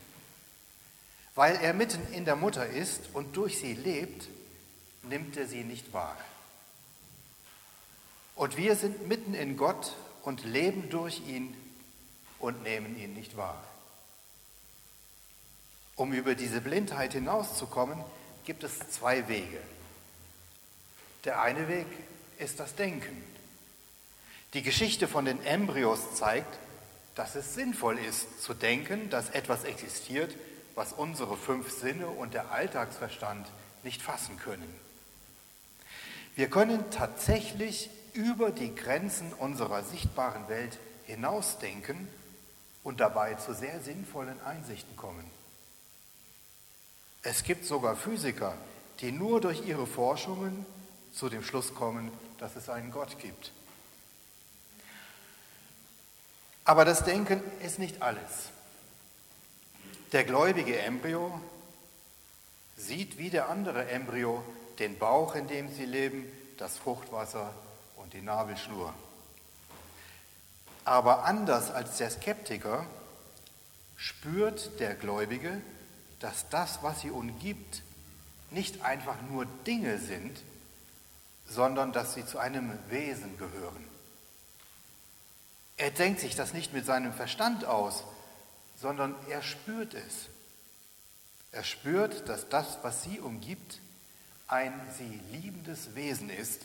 Weil 1.34 1.56
er 1.56 1.72
mitten 1.72 2.12
in 2.12 2.26
der 2.26 2.36
Mutter 2.36 2.66
ist 2.66 3.00
und 3.14 3.34
durch 3.34 3.58
sie 3.58 3.72
lebt, 3.72 4.28
nimmt 5.04 5.38
er 5.38 5.46
sie 5.46 5.64
nicht 5.64 5.94
wahr. 5.94 6.18
Und 8.34 8.58
wir 8.58 8.76
sind 8.76 9.08
mitten 9.08 9.32
in 9.32 9.56
Gott 9.56 9.96
und 10.22 10.44
leben 10.44 10.90
durch 10.90 11.26
ihn 11.26 11.56
und 12.38 12.62
nehmen 12.62 12.98
ihn 12.98 13.14
nicht 13.14 13.38
wahr. 13.38 13.64
Um 15.96 16.12
über 16.12 16.34
diese 16.34 16.60
Blindheit 16.60 17.14
hinauszukommen, 17.14 18.04
gibt 18.44 18.64
es 18.64 18.90
zwei 18.90 19.28
Wege. 19.28 19.62
Der 21.24 21.40
eine 21.40 21.68
Weg 21.68 21.86
ist 22.36 22.60
das 22.60 22.74
Denken. 22.74 23.33
Die 24.54 24.62
Geschichte 24.62 25.08
von 25.08 25.24
den 25.24 25.44
Embryos 25.44 26.14
zeigt, 26.14 26.58
dass 27.16 27.34
es 27.34 27.54
sinnvoll 27.54 27.98
ist 27.98 28.40
zu 28.40 28.54
denken, 28.54 29.10
dass 29.10 29.30
etwas 29.30 29.64
existiert, 29.64 30.34
was 30.76 30.92
unsere 30.92 31.36
fünf 31.36 31.72
Sinne 31.72 32.06
und 32.06 32.34
der 32.34 32.52
Alltagsverstand 32.52 33.48
nicht 33.82 34.00
fassen 34.00 34.38
können. 34.38 34.72
Wir 36.36 36.48
können 36.48 36.88
tatsächlich 36.92 37.90
über 38.12 38.50
die 38.50 38.74
Grenzen 38.74 39.32
unserer 39.32 39.82
sichtbaren 39.82 40.48
Welt 40.48 40.78
hinausdenken 41.04 42.08
und 42.84 43.00
dabei 43.00 43.34
zu 43.34 43.54
sehr 43.54 43.80
sinnvollen 43.80 44.40
Einsichten 44.42 44.96
kommen. 44.96 45.28
Es 47.22 47.42
gibt 47.42 47.64
sogar 47.64 47.96
Physiker, 47.96 48.56
die 49.00 49.10
nur 49.10 49.40
durch 49.40 49.66
ihre 49.66 49.86
Forschungen 49.86 50.64
zu 51.12 51.28
dem 51.28 51.42
Schluss 51.42 51.74
kommen, 51.74 52.12
dass 52.38 52.54
es 52.54 52.68
einen 52.68 52.92
Gott 52.92 53.18
gibt. 53.18 53.52
Aber 56.64 56.84
das 56.84 57.04
Denken 57.04 57.42
ist 57.60 57.78
nicht 57.78 58.02
alles. 58.02 58.50
Der 60.12 60.24
gläubige 60.24 60.78
Embryo 60.78 61.40
sieht 62.76 63.18
wie 63.18 63.30
der 63.30 63.48
andere 63.48 63.88
Embryo 63.90 64.42
den 64.78 64.98
Bauch, 64.98 65.34
in 65.34 65.46
dem 65.46 65.72
sie 65.72 65.84
leben, 65.84 66.24
das 66.56 66.78
Fruchtwasser 66.78 67.54
und 67.96 68.12
die 68.12 68.22
Nabelschnur. 68.22 68.94
Aber 70.84 71.24
anders 71.24 71.70
als 71.70 71.98
der 71.98 72.10
Skeptiker 72.10 72.86
spürt 73.96 74.80
der 74.80 74.94
Gläubige, 74.94 75.60
dass 76.20 76.48
das, 76.48 76.82
was 76.82 77.00
sie 77.00 77.10
umgibt, 77.10 77.82
nicht 78.50 78.84
einfach 78.84 79.16
nur 79.30 79.46
Dinge 79.66 79.98
sind, 79.98 80.42
sondern 81.46 81.92
dass 81.92 82.14
sie 82.14 82.24
zu 82.24 82.38
einem 82.38 82.72
Wesen 82.88 83.36
gehören. 83.38 83.93
Er 85.76 85.90
denkt 85.90 86.20
sich 86.20 86.36
das 86.36 86.52
nicht 86.52 86.72
mit 86.72 86.86
seinem 86.86 87.12
Verstand 87.12 87.64
aus, 87.64 88.04
sondern 88.76 89.14
er 89.28 89.42
spürt 89.42 89.94
es. 89.94 90.28
Er 91.52 91.64
spürt, 91.64 92.28
dass 92.28 92.48
das, 92.48 92.78
was 92.82 93.02
sie 93.02 93.20
umgibt, 93.20 93.80
ein 94.46 94.80
sie 94.96 95.20
liebendes 95.32 95.94
Wesen 95.94 96.30
ist, 96.30 96.62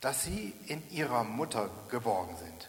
dass 0.00 0.24
sie 0.24 0.52
in 0.66 0.88
ihrer 0.90 1.24
Mutter 1.24 1.70
geborgen 1.90 2.36
sind. 2.36 2.68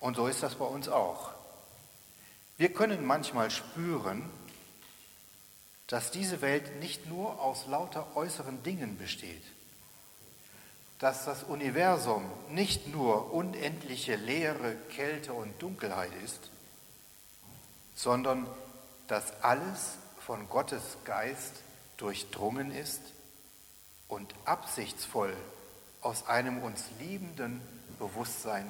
Und 0.00 0.16
so 0.16 0.26
ist 0.26 0.42
das 0.42 0.54
bei 0.54 0.64
uns 0.64 0.88
auch. 0.88 1.32
Wir 2.56 2.72
können 2.72 3.04
manchmal 3.04 3.50
spüren, 3.50 4.28
dass 5.86 6.10
diese 6.10 6.40
Welt 6.40 6.80
nicht 6.80 7.06
nur 7.06 7.40
aus 7.40 7.66
lauter 7.66 8.16
äußeren 8.16 8.62
Dingen 8.62 8.98
besteht, 8.98 9.42
dass 10.98 11.24
das 11.24 11.44
Universum 11.44 12.24
nicht 12.50 12.88
nur 12.88 13.32
unendliche 13.32 14.16
Leere, 14.16 14.74
Kälte 14.90 15.32
und 15.32 15.60
Dunkelheit 15.62 16.10
ist, 16.24 16.50
sondern 17.94 18.46
dass 19.06 19.42
alles 19.42 19.94
von 20.26 20.48
Gottes 20.48 20.82
Geist 21.04 21.54
durchdrungen 21.96 22.72
ist 22.72 23.00
und 24.08 24.34
absichtsvoll 24.44 25.34
aus 26.00 26.26
einem 26.26 26.62
uns 26.62 26.84
liebenden 26.98 27.60
Bewusstsein 27.98 28.66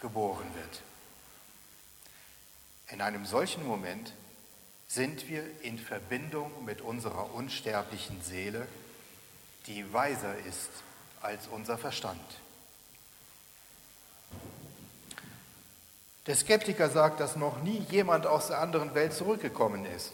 geboren 0.00 0.46
wird. 0.54 0.82
In 2.90 3.00
einem 3.00 3.24
solchen 3.24 3.66
Moment 3.66 4.12
sind 4.86 5.28
wir 5.28 5.42
in 5.62 5.78
Verbindung 5.78 6.64
mit 6.64 6.82
unserer 6.82 7.34
unsterblichen 7.34 8.22
Seele, 8.22 8.68
die 9.66 9.90
weiser 9.92 10.36
ist 10.38 10.70
als 11.24 11.46
unser 11.48 11.78
Verstand. 11.78 12.20
Der 16.26 16.36
Skeptiker 16.36 16.88
sagt, 16.88 17.20
dass 17.20 17.36
noch 17.36 17.62
nie 17.62 17.84
jemand 17.90 18.26
aus 18.26 18.48
der 18.48 18.60
anderen 18.60 18.94
Welt 18.94 19.12
zurückgekommen 19.12 19.84
ist. 19.84 20.12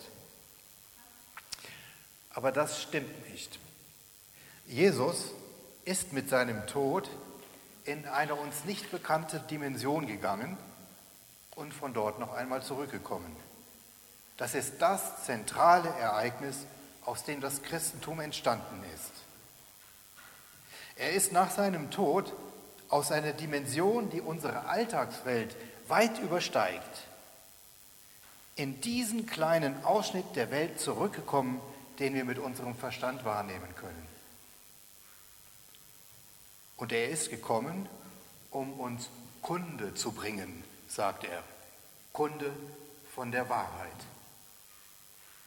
Aber 2.31 2.53
das 2.53 2.83
stimmt 2.83 3.31
nicht. 3.31 3.59
Jesus 4.67 5.27
ist 5.85 6.13
mit 6.13 6.29
seinem 6.29 6.67
Tod 6.67 7.09
in 7.85 8.07
eine 8.07 8.35
uns 8.35 8.65
nicht 8.65 8.91
bekannte 8.91 9.41
Dimension 9.41 10.07
gegangen 10.07 10.57
und 11.55 11.75
von 11.75 11.93
dort 11.93 12.19
noch 12.19 12.33
einmal 12.33 12.63
zurückgekommen. 12.63 13.35
Das 14.37 14.55
ist 14.55 14.75
das 14.79 15.25
zentrale 15.25 15.89
Ereignis, 15.89 16.57
aus 17.05 17.25
dem 17.25 17.41
das 17.41 17.63
Christentum 17.63 18.21
entstanden 18.21 18.83
ist. 18.95 19.30
Er 21.01 21.13
ist 21.13 21.33
nach 21.33 21.51
seinem 21.51 21.91
Tod 21.91 22.31
aus 22.91 23.11
einer 23.11 23.33
Dimension, 23.33 24.11
die 24.11 24.21
unsere 24.21 24.67
Alltagswelt 24.67 25.57
weit 25.89 26.19
übersteigt, 26.19 27.07
in 28.55 28.83
diesen 28.83 29.25
kleinen 29.25 29.83
Ausschnitt 29.83 30.37
der 30.37 30.51
Welt 30.51 30.79
zurückgekommen, 30.79 31.59
den 31.99 32.13
wir 32.13 32.27
mit 32.27 32.39
unserem 32.39 32.75
Verstand 32.75 33.25
wahrnehmen 33.25 33.75
können. 33.77 34.07
Und 36.77 36.93
er 36.93 37.09
ist 37.09 37.31
gekommen, 37.31 37.89
um 38.51 38.79
uns 38.79 39.09
Kunde 39.41 39.95
zu 39.95 40.13
bringen 40.13 40.63
sagt 40.87 41.25
er, 41.25 41.43
Kunde 42.13 42.53
von 43.15 43.33
der 43.33 43.49
Wahrheit. 43.49 43.89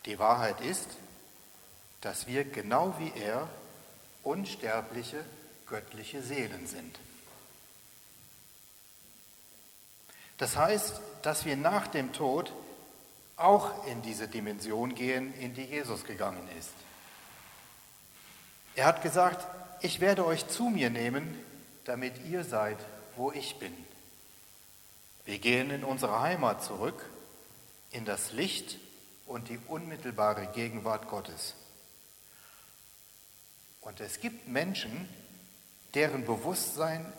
Die 0.05 0.17
Wahrheit 0.17 0.61
ist, 0.61 0.87
dass 2.01 2.25
wir 2.25 2.43
genau 2.43 2.95
wie 2.97 3.11
er 3.15 3.47
unsterbliche 4.23 5.23
göttliche 5.67 6.21
Seelen 6.21 6.67
sind. 6.67 6.99
Das 10.37 10.57
heißt, 10.57 10.99
dass 11.21 11.45
wir 11.45 11.55
nach 11.55 11.87
dem 11.87 12.11
Tod 12.11 12.51
auch 13.35 13.85
in 13.87 14.01
diese 14.01 14.27
Dimension 14.27 14.95
gehen, 14.95 15.33
in 15.39 15.53
die 15.53 15.63
Jesus 15.63 16.03
gegangen 16.03 16.47
ist. 16.57 16.71
Er 18.75 18.85
hat 18.85 19.01
gesagt, 19.01 19.47
ich 19.81 19.99
werde 19.99 20.25
euch 20.25 20.47
zu 20.47 20.69
mir 20.69 20.89
nehmen, 20.89 21.37
damit 21.85 22.13
ihr 22.25 22.43
seid, 22.43 22.77
wo 23.15 23.31
ich 23.31 23.59
bin. 23.59 23.73
Wir 25.25 25.39
gehen 25.39 25.69
in 25.69 25.83
unsere 25.83 26.21
Heimat 26.21 26.63
zurück, 26.63 27.09
in 27.91 28.05
das 28.05 28.31
Licht 28.31 28.77
und 29.25 29.49
die 29.49 29.59
unmittelbare 29.67 30.47
Gegenwart 30.47 31.07
Gottes. 31.07 31.55
Und 33.81 33.99
es 33.99 34.19
gibt 34.19 34.47
Menschen, 34.47 35.07
deren 35.93 36.25
Bewusstsein 36.25 37.11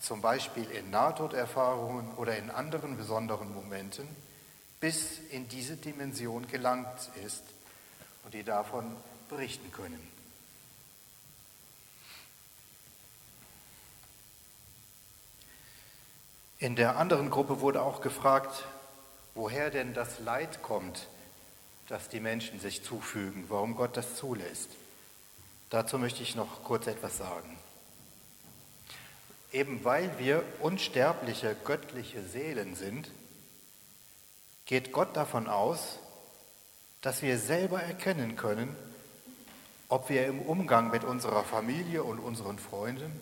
zum 0.00 0.20
Beispiel 0.20 0.70
in 0.70 0.90
Nahtoderfahrungen 0.90 2.14
oder 2.16 2.36
in 2.36 2.50
anderen 2.50 2.96
besonderen 2.96 3.54
Momenten 3.54 4.06
bis 4.80 5.18
in 5.30 5.48
diese 5.48 5.76
Dimension 5.76 6.46
gelangt 6.48 7.10
ist 7.24 7.42
und 8.24 8.34
die 8.34 8.42
davon 8.42 8.96
berichten 9.28 9.72
können. 9.72 10.16
In 16.58 16.74
der 16.74 16.96
anderen 16.96 17.30
Gruppe 17.30 17.60
wurde 17.60 17.82
auch 17.82 18.00
gefragt, 18.00 18.64
woher 19.34 19.70
denn 19.70 19.92
das 19.92 20.18
Leid 20.20 20.62
kommt, 20.62 21.06
das 21.88 22.08
die 22.08 22.20
Menschen 22.20 22.60
sich 22.60 22.82
zufügen, 22.82 23.44
warum 23.48 23.76
Gott 23.76 23.96
das 23.96 24.16
zulässt. 24.16 24.70
Dazu 25.70 25.98
möchte 25.98 26.22
ich 26.22 26.34
noch 26.34 26.64
kurz 26.64 26.86
etwas 26.86 27.18
sagen. 27.18 27.58
Eben 29.52 29.84
weil 29.84 30.18
wir 30.18 30.42
unsterbliche 30.60 31.56
göttliche 31.64 32.22
Seelen 32.22 32.74
sind, 32.74 33.10
geht 34.66 34.92
Gott 34.92 35.16
davon 35.16 35.46
aus, 35.48 35.98
dass 37.00 37.22
wir 37.22 37.38
selber 37.38 37.80
erkennen 37.80 38.36
können, 38.36 38.74
ob 39.88 40.08
wir 40.08 40.26
im 40.26 40.40
Umgang 40.40 40.90
mit 40.90 41.04
unserer 41.04 41.44
Familie 41.44 42.02
und 42.02 42.18
unseren 42.18 42.58
Freunden 42.58 43.20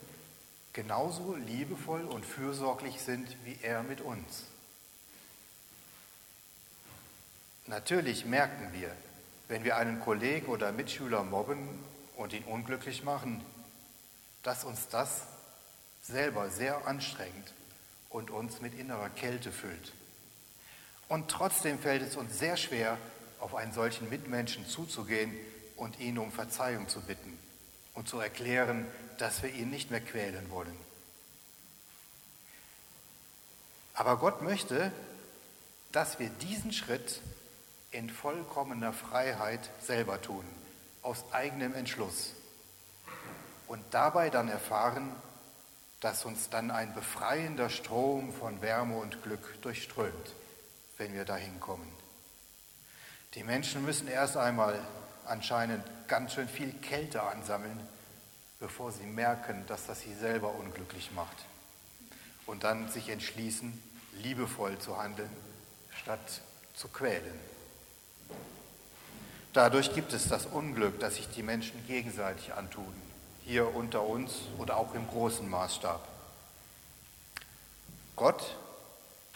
genauso 0.72 1.36
liebevoll 1.36 2.02
und 2.02 2.24
fürsorglich 2.24 3.00
sind 3.00 3.36
wie 3.44 3.58
er 3.62 3.82
mit 3.82 4.00
uns. 4.00 4.44
Natürlich 7.66 8.24
merken 8.24 8.72
wir, 8.72 8.90
wenn 9.48 9.64
wir 9.64 9.76
einen 9.76 10.00
Kollegen 10.00 10.46
oder 10.46 10.72
Mitschüler 10.72 11.22
mobben 11.22 11.68
und 12.16 12.32
ihn 12.32 12.44
unglücklich 12.44 13.04
machen, 13.04 13.44
dass 14.42 14.64
uns 14.64 14.88
das 14.88 15.22
selber 16.06 16.50
sehr 16.50 16.86
anstrengt 16.86 17.52
und 18.10 18.30
uns 18.30 18.60
mit 18.60 18.78
innerer 18.78 19.10
Kälte 19.10 19.50
füllt. 19.50 19.92
Und 21.08 21.30
trotzdem 21.30 21.78
fällt 21.78 22.02
es 22.02 22.16
uns 22.16 22.38
sehr 22.38 22.56
schwer, 22.56 22.98
auf 23.40 23.54
einen 23.54 23.72
solchen 23.72 24.08
Mitmenschen 24.08 24.66
zuzugehen 24.66 25.34
und 25.76 25.98
ihn 26.00 26.18
um 26.18 26.30
Verzeihung 26.30 26.88
zu 26.88 27.00
bitten 27.00 27.38
und 27.94 28.08
zu 28.08 28.18
erklären, 28.18 28.86
dass 29.18 29.42
wir 29.42 29.52
ihn 29.52 29.70
nicht 29.70 29.90
mehr 29.90 30.00
quälen 30.00 30.50
wollen. 30.50 30.76
Aber 33.94 34.16
Gott 34.16 34.42
möchte, 34.42 34.90
dass 35.92 36.18
wir 36.18 36.28
diesen 36.28 36.72
Schritt 36.72 37.20
in 37.92 38.10
vollkommener 38.10 38.92
Freiheit 38.92 39.70
selber 39.80 40.20
tun, 40.20 40.44
aus 41.02 41.24
eigenem 41.32 41.74
Entschluss. 41.74 42.32
Und 43.68 43.82
dabei 43.92 44.30
dann 44.30 44.48
erfahren, 44.48 45.12
dass 46.04 46.26
uns 46.26 46.50
dann 46.50 46.70
ein 46.70 46.92
befreiender 46.92 47.70
Strom 47.70 48.30
von 48.34 48.60
Wärme 48.60 48.98
und 48.98 49.22
Glück 49.22 49.62
durchströmt, 49.62 50.34
wenn 50.98 51.14
wir 51.14 51.24
dahin 51.24 51.58
kommen. 51.60 51.90
Die 53.32 53.42
Menschen 53.42 53.86
müssen 53.86 54.06
erst 54.06 54.36
einmal 54.36 54.78
anscheinend 55.24 55.82
ganz 56.06 56.34
schön 56.34 56.46
viel 56.46 56.74
Kälte 56.74 57.22
ansammeln, 57.22 57.80
bevor 58.60 58.92
sie 58.92 59.06
merken, 59.06 59.64
dass 59.66 59.86
das 59.86 60.02
sie 60.02 60.12
selber 60.12 60.54
unglücklich 60.54 61.10
macht. 61.12 61.46
Und 62.44 62.64
dann 62.64 62.90
sich 62.90 63.08
entschließen, 63.08 63.72
liebevoll 64.22 64.78
zu 64.78 65.02
handeln, 65.02 65.30
statt 66.02 66.42
zu 66.74 66.88
quälen. 66.88 67.40
Dadurch 69.54 69.94
gibt 69.94 70.12
es 70.12 70.28
das 70.28 70.44
Unglück, 70.44 71.00
das 71.00 71.14
sich 71.14 71.30
die 71.30 71.42
Menschen 71.42 71.82
gegenseitig 71.86 72.52
antun, 72.52 72.94
hier 73.44 73.74
unter 73.74 74.02
uns 74.02 74.32
oder 74.58 74.76
auch 74.76 74.94
im 74.94 75.06
großen 75.06 75.48
Maßstab. 75.48 76.06
Gott, 78.16 78.56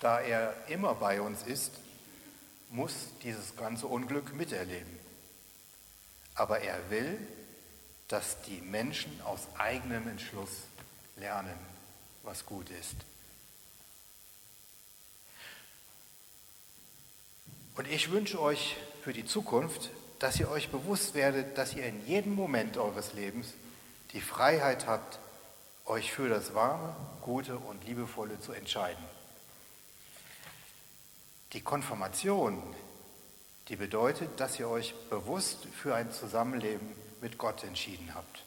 da 0.01 0.21
er 0.21 0.55
immer 0.68 0.94
bei 0.94 1.21
uns 1.21 1.42
ist, 1.42 1.73
muss 2.71 2.92
dieses 3.23 3.57
ganze 3.57 3.87
Unglück 3.87 4.35
miterleben. 4.35 4.99
Aber 6.35 6.61
er 6.61 6.90
will, 6.90 7.18
dass 8.09 8.40
die 8.42 8.61
Menschen 8.61 9.21
aus 9.23 9.40
eigenem 9.59 10.09
Entschluss 10.09 10.51
lernen, 11.16 11.59
was 12.23 12.47
gut 12.47 12.71
ist. 12.71 12.97
Und 17.77 17.87
ich 17.88 18.11
wünsche 18.11 18.40
euch 18.40 18.77
für 19.03 19.12
die 19.12 19.25
Zukunft, 19.25 19.90
dass 20.18 20.40
ihr 20.40 20.51
euch 20.51 20.68
bewusst 20.71 21.14
werdet, 21.14 21.59
dass 21.59 21.75
ihr 21.75 21.85
in 21.85 22.07
jedem 22.07 22.35
Moment 22.35 22.77
eures 22.77 23.12
Lebens 23.12 23.49
die 24.12 24.21
Freiheit 24.21 24.87
habt, 24.87 25.18
euch 25.85 26.12
für 26.12 26.29
das 26.29 26.55
Warme, 26.55 26.94
Gute 27.23 27.59
und 27.59 27.85
Liebevolle 27.85 28.40
zu 28.40 28.53
entscheiden. 28.53 29.03
Die 31.53 31.62
Konfirmation, 31.62 32.62
die 33.68 33.77
bedeutet, 33.77 34.38
dass 34.38 34.59
ihr 34.59 34.68
euch 34.68 34.94
bewusst 35.09 35.66
für 35.66 35.94
ein 35.94 36.12
Zusammenleben 36.12 36.94
mit 37.21 37.38
Gott 37.38 37.64
entschieden 37.64 38.14
habt. 38.14 38.44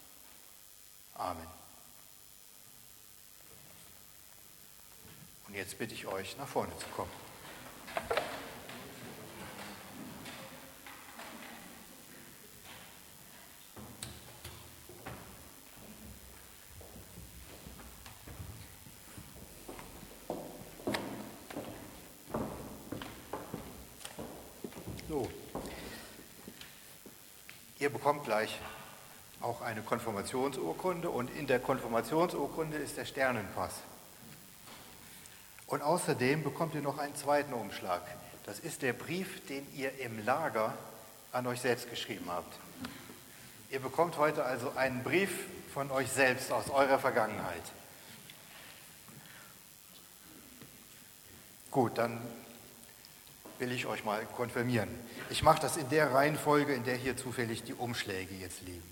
Amen. 1.14 1.46
Und 5.48 5.54
jetzt 5.54 5.78
bitte 5.78 5.94
ich 5.94 6.06
euch, 6.06 6.36
nach 6.38 6.48
vorne 6.48 6.72
zu 6.78 6.86
kommen. 6.96 7.31
Ihr 28.12 28.16
bekommt 28.16 28.28
gleich 28.28 28.58
auch 29.40 29.62
eine 29.62 29.80
Konfirmationsurkunde 29.80 31.08
und 31.08 31.34
in 31.34 31.46
der 31.46 31.58
Konfirmationsurkunde 31.58 32.76
ist 32.76 32.98
der 32.98 33.06
Sternenpass. 33.06 33.72
Und 35.66 35.80
außerdem 35.80 36.44
bekommt 36.44 36.74
ihr 36.74 36.82
noch 36.82 36.98
einen 36.98 37.16
zweiten 37.16 37.54
Umschlag. 37.54 38.02
Das 38.44 38.58
ist 38.58 38.82
der 38.82 38.92
Brief, 38.92 39.46
den 39.46 39.66
ihr 39.74 39.98
im 40.00 40.22
Lager 40.26 40.74
an 41.32 41.46
euch 41.46 41.62
selbst 41.62 41.88
geschrieben 41.88 42.26
habt. 42.28 42.52
Ihr 43.70 43.80
bekommt 43.80 44.18
heute 44.18 44.44
also 44.44 44.74
einen 44.76 45.02
Brief 45.02 45.46
von 45.72 45.90
euch 45.90 46.10
selbst 46.12 46.52
aus 46.52 46.68
eurer 46.68 46.98
Vergangenheit. 46.98 47.62
Gut, 51.70 51.96
dann 51.96 52.20
will 53.62 53.70
ich 53.70 53.86
euch 53.86 54.04
mal 54.04 54.26
konfirmieren. 54.26 54.88
Ich 55.30 55.44
mache 55.44 55.60
das 55.60 55.76
in 55.76 55.88
der 55.88 56.12
Reihenfolge, 56.12 56.74
in 56.74 56.82
der 56.82 56.96
hier 56.96 57.16
zufällig 57.16 57.62
die 57.62 57.74
Umschläge 57.74 58.34
jetzt 58.34 58.60
liegen. 58.62 58.82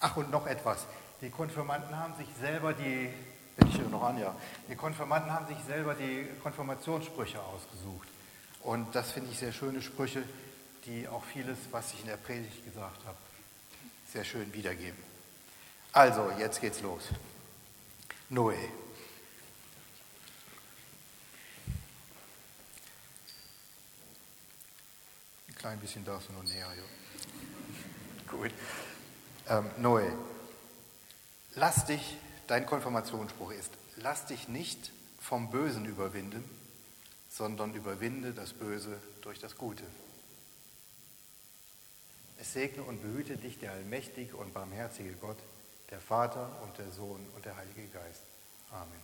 Ach, 0.00 0.16
und 0.16 0.32
noch 0.32 0.48
etwas. 0.48 0.86
Die 1.20 1.30
Konfirmanden 1.30 1.96
haben 1.96 2.14
sich 2.16 2.26
selber 2.40 2.72
die, 2.72 3.08
bin 3.56 3.68
ich 3.68 3.78
noch 3.88 4.02
an, 4.02 4.18
ja, 4.18 4.34
die 4.68 4.74
Konfirmanden 4.74 5.32
haben 5.32 5.46
sich 5.46 5.58
selber 5.64 5.94
die 5.94 6.26
Konfirmationssprüche 6.42 7.38
ausgesucht. 7.40 8.08
Und 8.62 8.92
das 8.96 9.12
finde 9.12 9.30
ich 9.30 9.38
sehr 9.38 9.52
schöne 9.52 9.80
Sprüche, 9.80 10.24
die 10.86 11.06
auch 11.06 11.22
vieles, 11.22 11.58
was 11.70 11.92
ich 11.92 12.00
in 12.00 12.06
der 12.06 12.16
Predigt 12.16 12.64
gesagt 12.64 13.04
habe, 13.06 13.18
sehr 14.12 14.24
schön 14.24 14.52
wiedergeben. 14.52 14.98
Also, 15.92 16.32
jetzt 16.38 16.60
geht's 16.60 16.80
los. 16.80 17.02
Noé. 18.30 18.56
Klein 25.60 25.78
bisschen 25.78 26.04
darfst 26.06 26.30
du 26.30 26.32
noch 26.32 26.42
näher. 26.42 26.66
Ja. 26.74 28.30
Gut. 28.30 28.50
Ähm, 29.48 29.70
Noé, 29.78 30.10
lass 31.54 31.84
dich, 31.84 32.16
dein 32.46 32.64
Konfirmationsspruch 32.64 33.52
ist, 33.52 33.70
lass 33.96 34.26
dich 34.26 34.48
nicht 34.48 34.90
vom 35.20 35.50
Bösen 35.50 35.84
überwinden, 35.84 36.42
sondern 37.30 37.74
überwinde 37.74 38.32
das 38.32 38.54
Böse 38.54 39.00
durch 39.20 39.38
das 39.38 39.56
Gute. 39.56 39.84
Es 42.38 42.54
segne 42.54 42.82
und 42.82 43.02
behüte 43.02 43.36
dich 43.36 43.58
der 43.58 43.72
allmächtige 43.72 44.36
und 44.36 44.54
barmherzige 44.54 45.12
Gott, 45.12 45.36
der 45.90 46.00
Vater 46.00 46.62
und 46.62 46.78
der 46.78 46.90
Sohn 46.90 47.20
und 47.36 47.44
der 47.44 47.56
Heilige 47.56 47.86
Geist. 47.88 48.22
Amen. 48.70 49.00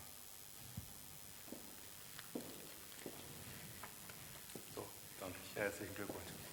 So, 4.75 4.87
danke. 5.21 5.37
Herzlichen 5.55 5.95
Glückwunsch. 5.95 6.46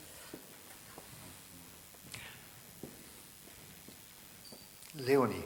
Leonie. 5.06 5.44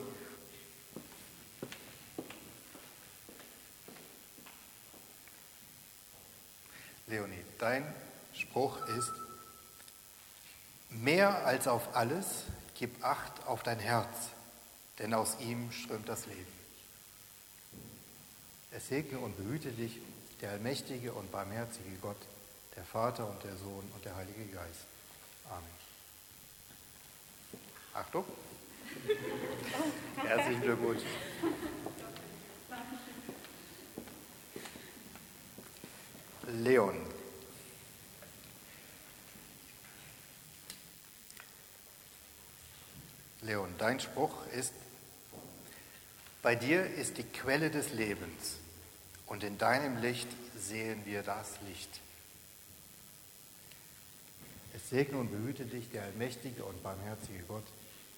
Leonie, 7.08 7.44
dein 7.58 7.84
Spruch 8.34 8.86
ist, 8.86 9.12
mehr 10.90 11.44
als 11.44 11.66
auf 11.66 11.96
alles 11.96 12.44
gib 12.74 13.02
Acht 13.04 13.46
auf 13.46 13.64
dein 13.64 13.80
Herz, 13.80 14.28
denn 14.98 15.12
aus 15.14 15.36
ihm 15.40 15.72
strömt 15.72 16.08
das 16.08 16.26
Leben. 16.26 16.58
Es 18.70 18.88
segne 18.88 19.18
und 19.18 19.36
behüte 19.36 19.72
dich 19.72 19.98
der 20.40 20.50
allmächtige 20.50 21.12
und 21.12 21.32
barmherzige 21.32 21.96
Gott, 22.00 22.20
der 22.76 22.84
Vater 22.84 23.28
und 23.28 23.42
der 23.42 23.56
Sohn 23.56 23.90
und 23.92 24.04
der 24.04 24.14
Heilige 24.14 24.44
Geist. 24.46 24.86
Amen. 25.50 25.64
Achtung. 27.94 28.24
Herzlichen 30.16 30.62
Glückwunsch. 30.62 31.02
Leon. 36.48 36.98
Leon, 43.42 43.74
dein 43.78 44.00
Spruch 44.00 44.46
ist, 44.48 44.72
bei 46.42 46.54
dir 46.54 46.84
ist 46.84 47.18
die 47.18 47.22
Quelle 47.22 47.70
des 47.70 47.92
Lebens 47.92 48.56
und 49.26 49.44
in 49.44 49.58
deinem 49.58 50.00
Licht 50.00 50.28
sehen 50.56 51.04
wir 51.04 51.22
das 51.22 51.58
Licht. 51.68 52.00
Es 54.74 54.90
segne 54.90 55.18
und 55.18 55.30
behüte 55.30 55.64
dich 55.64 55.90
der 55.90 56.04
allmächtige 56.04 56.64
und 56.64 56.82
barmherzige 56.82 57.42
Gott, 57.48 57.64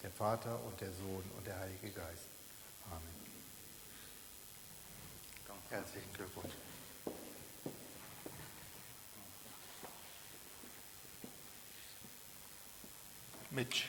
der 0.03 0.11
Vater 0.11 0.59
und 0.65 0.81
der 0.81 0.93
Sohn 0.93 1.25
und 1.37 1.47
der 1.47 1.59
Heilige 1.59 1.91
Geist. 1.91 2.29
Amen. 2.91 3.21
Herzlichen 5.71 6.13
Glückwunsch. 6.15 6.55
Mitch. 13.51 13.87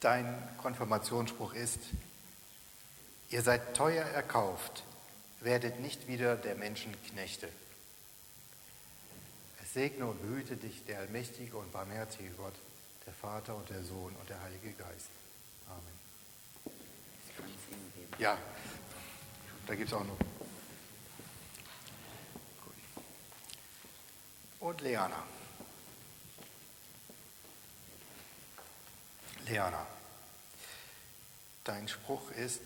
Dein 0.00 0.56
Konfirmationsspruch 0.58 1.54
ist, 1.54 1.80
Ihr 3.34 3.42
seid 3.42 3.74
teuer 3.74 4.04
erkauft, 4.04 4.84
werdet 5.40 5.80
nicht 5.80 6.06
wieder 6.06 6.36
der 6.36 6.54
Menschen 6.54 6.94
Knechte. 7.08 7.48
Segne 9.74 10.06
und 10.06 10.22
behüte 10.22 10.56
dich 10.56 10.84
der 10.84 11.00
allmächtige 11.00 11.56
und 11.56 11.72
barmherzige 11.72 12.30
Gott, 12.30 12.54
der 13.06 13.12
Vater 13.12 13.56
und 13.56 13.68
der 13.68 13.82
Sohn 13.82 14.14
und 14.14 14.30
der 14.30 14.40
Heilige 14.40 14.70
Geist. 14.70 15.10
Amen. 15.68 16.76
Ja, 18.20 18.38
da 19.66 19.74
gibt 19.74 19.88
es 19.88 19.94
auch 19.94 20.04
noch. 20.04 20.16
Und 24.60 24.80
Leana. 24.80 25.24
Leana, 29.48 29.86
dein 31.64 31.88
Spruch 31.88 32.30
ist, 32.30 32.60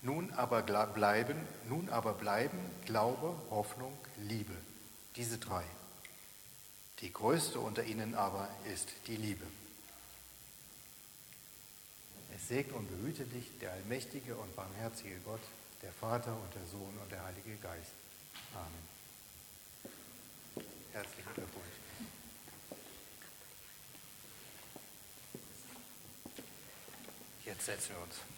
nun 0.00 0.32
aber 0.32 0.62
bleiben, 0.62 1.36
nun 1.68 1.90
aber 1.90 2.14
bleiben 2.14 2.58
Glaube, 2.86 3.36
Hoffnung, 3.50 3.96
Liebe, 4.16 4.56
diese 5.16 5.38
drei. 5.38 5.64
Die 7.00 7.12
größte 7.12 7.58
unter 7.60 7.84
ihnen 7.84 8.14
aber 8.14 8.48
ist 8.72 8.88
die 9.06 9.16
Liebe. 9.16 9.46
Es 12.34 12.48
segne 12.48 12.74
und 12.74 12.88
behüte 12.88 13.24
dich 13.24 13.46
der 13.60 13.72
allmächtige 13.72 14.36
und 14.36 14.54
barmherzige 14.56 15.18
Gott, 15.20 15.40
der 15.82 15.92
Vater 15.92 16.32
und 16.32 16.54
der 16.54 16.66
Sohn 16.66 16.96
und 17.02 17.10
der 17.10 17.24
Heilige 17.24 17.56
Geist. 17.56 17.92
Amen. 18.54 18.96
Herzlichen 20.92 21.34
Glückwunsch. 21.34 21.66
Jetzt 27.44 27.66
setzen 27.66 27.90
wir 27.90 28.02
uns. 28.02 28.35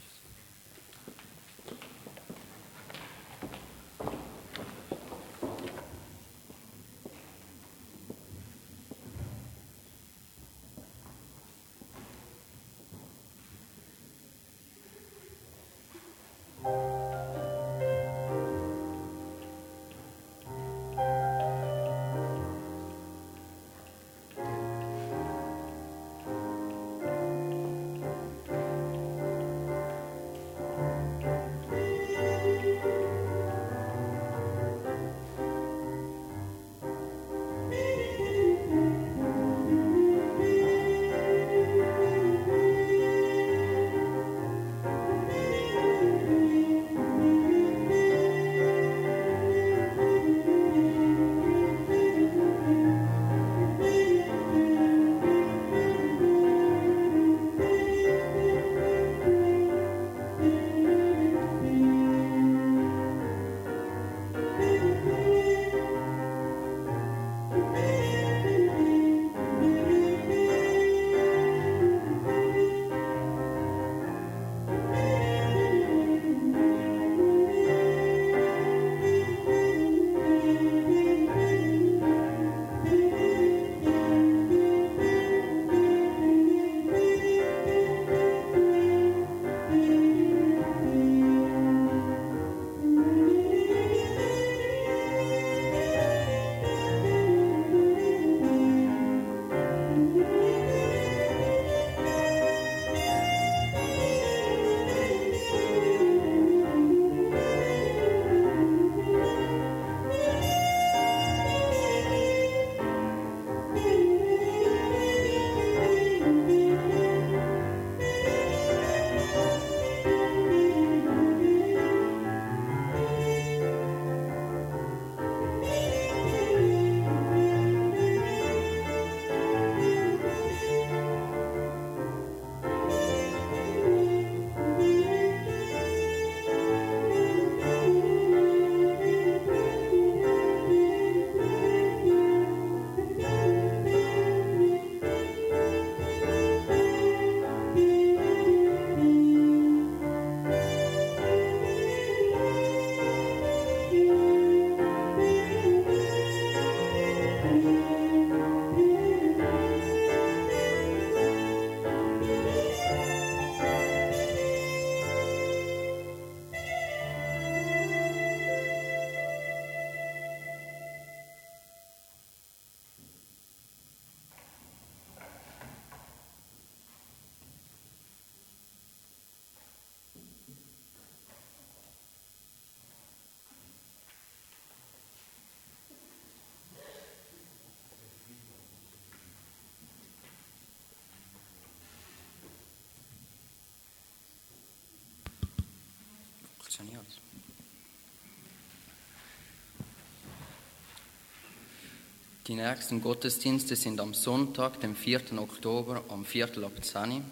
Die 202.49 202.55
nächsten 202.55 203.03
Gottesdienste 203.03 203.77
sind 203.77 204.01
am 204.01 204.15
Sonntag, 204.15 204.81
dem 204.81 204.97
4. 204.97 205.39
Oktober, 205.39 206.03
um 206.09 206.25
Viertel 206.25 206.65
ab 206.65 206.83
10 206.83 207.23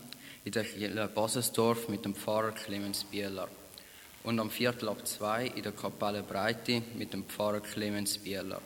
in 0.45 0.53
der 0.53 0.63
Kirche 0.63 1.09
Basesdorf 1.09 1.89
mit 1.89 2.05
dem 2.05 2.15
Pfarrer 2.15 2.53
Clemens 2.53 3.05
Bieler 3.05 3.49
und 4.25 4.39
am 4.39 4.51
Viertel 4.51 4.91
ab 4.91 5.07
2 5.07 5.47
in 5.57 5.63
der 5.63 5.73
Kapelle 5.73 6.23
Breite 6.23 6.83
mit 6.99 7.15
dem 7.15 7.25
Pfarrer 7.25 7.61
Clemens 7.61 8.19
Bieler. 8.19 8.61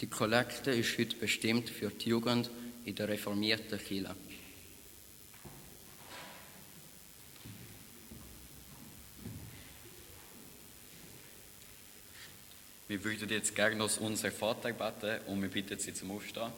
Die 0.00 0.08
Kollekte 0.08 0.72
ist 0.72 0.98
heute 0.98 1.14
bestimmt 1.14 1.70
für 1.70 1.90
die 1.90 2.08
Jugend 2.08 2.50
in 2.84 2.96
der 2.96 3.08
reformierten 3.08 3.78
Kirche. 3.78 4.16
Würden 13.20 13.34
jetzt 13.34 13.54
gerne 13.54 13.84
unser 13.84 14.30
Vater 14.32 14.72
beten 14.72 15.20
und 15.26 15.42
wir 15.42 15.50
bitten 15.50 15.78
Sie 15.78 15.92
zum 15.92 16.10
Aufstehen. 16.12 16.50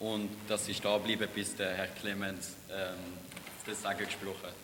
Und 0.00 0.28
dass 0.48 0.66
Sie 0.66 0.74
stehen 0.74 1.02
bleiben, 1.02 1.26
bis 1.34 1.56
der 1.56 1.74
Herr 1.74 1.86
Clemens 1.86 2.56
ähm, 2.70 2.98
das 3.66 3.80
Segen 3.80 4.04
gesprochen 4.04 4.42
hat. 4.42 4.54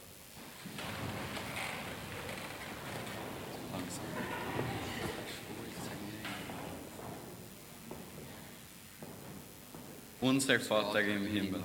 Unser 10.20 10.60
Vater 10.60 11.00
im 11.00 11.26
Himmel, 11.26 11.64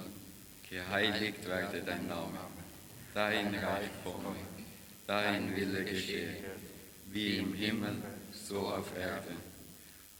geheiligt 0.69 1.45
werde 1.45 1.82
dein 1.82 2.08
Name, 2.08 2.39
dein 3.13 3.54
Reich 3.56 3.89
komme, 4.06 4.38
dein 5.06 5.54
Wille 5.54 5.84
geschehe, 5.84 6.38
wie 7.12 7.38
im 7.39 7.54
Himmel, 7.54 8.01
so 8.32 8.60
auf 8.60 8.97
Erden. 8.97 9.51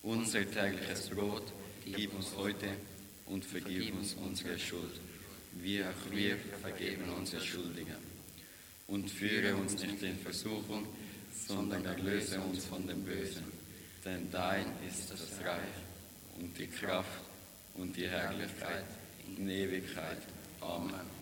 Unser 0.04 0.50
tägliches 0.50 1.10
Brot 1.10 1.54
gib 1.86 2.16
uns 2.16 2.36
heute 2.36 2.70
und 3.28 3.46
vergib 3.46 3.94
uns 3.94 4.16
unsere 4.16 4.58
Schuld, 4.58 5.00
wie 5.62 5.84
auch 5.84 6.12
wir 6.12 6.38
vergeben 6.62 7.04
unsere 7.16 7.44
Schuldigen. 7.44 8.12
Und 8.88 9.12
führe 9.12 9.56
uns 9.56 9.74
nicht 9.80 10.02
in 10.02 10.18
Versuchung, 10.18 10.88
sondern 11.48 11.86
erlöse 11.86 12.40
uns 12.42 12.66
von 12.66 12.88
dem 12.88 13.04
Bösen. 13.04 13.44
Denn 14.04 14.30
dein 14.32 14.66
ist 14.90 15.12
das 15.12 15.46
Reich 15.46 15.78
und 16.40 16.58
die 16.58 16.68
Kraft 16.68 17.22
und 17.76 17.96
die 17.96 18.08
Herrlichkeit 18.08 18.86
in 19.38 19.48
Ewigkeit. 19.48 20.18
Amen. 20.62 21.21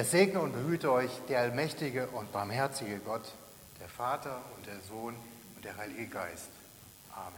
Es 0.00 0.12
segne 0.12 0.38
und 0.38 0.52
behüte 0.52 0.92
euch 0.92 1.10
der 1.28 1.40
allmächtige 1.40 2.06
und 2.06 2.30
barmherzige 2.32 3.00
Gott, 3.00 3.34
der 3.80 3.88
Vater 3.88 4.40
und 4.56 4.64
der 4.64 4.78
Sohn 4.88 5.16
und 5.56 5.64
der 5.64 5.76
Heilige 5.76 6.06
Geist. 6.06 6.50
Amen. 7.12 7.34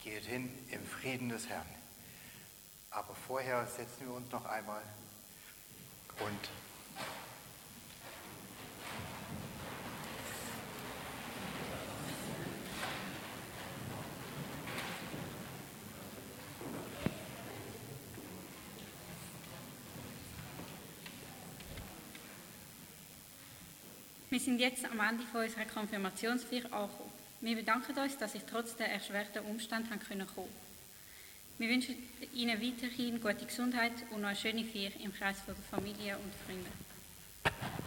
Geht 0.00 0.22
hin 0.26 0.48
im 0.70 0.86
Frieden 0.86 1.28
des 1.28 1.48
Herrn. 1.48 1.66
Aber 2.92 3.16
vorher 3.26 3.66
setzen 3.66 4.06
wir 4.06 4.14
uns 4.14 4.30
noch 4.30 4.44
einmal 4.44 4.80
und 6.20 6.48
sind 24.46 24.60
jetzt 24.60 24.84
am 24.84 25.00
Ende 25.00 25.24
von 25.24 25.42
unserer 25.42 25.64
Konfirmationsfeier 25.64 26.66
angekommen. 26.66 27.10
Wir 27.40 27.56
bedanken 27.56 27.98
uns, 27.98 28.16
dass 28.16 28.32
Sie 28.32 28.40
trotz 28.48 28.76
der 28.76 28.92
erschwerten 28.92 29.44
Umstände 29.44 29.88
kommen. 30.34 30.48
Wir 31.58 31.68
wünschen 31.68 31.96
Ihnen 32.32 32.62
weiterhin 32.62 33.20
gute 33.20 33.44
Gesundheit 33.44 33.90
und 34.12 34.20
noch 34.20 34.28
eine 34.28 34.36
schöne 34.36 34.64
Feier 34.64 34.92
im 35.02 35.12
Kreis 35.12 35.40
von 35.40 35.54
der 35.56 35.64
Familie 35.64 36.16
und 36.16 36.32
Freunde. 36.46 37.85